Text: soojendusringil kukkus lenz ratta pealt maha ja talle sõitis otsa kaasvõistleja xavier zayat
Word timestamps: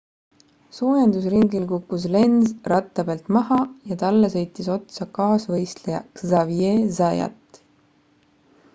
soojendusringil 0.75 1.67
kukkus 1.71 2.05
lenz 2.15 2.47
ratta 2.73 3.05
pealt 3.11 3.29
maha 3.37 3.59
ja 3.91 3.99
talle 4.05 4.33
sõitis 4.37 4.73
otsa 4.79 5.09
kaasvõistleja 5.19 6.03
xavier 6.23 6.85
zayat 7.01 7.63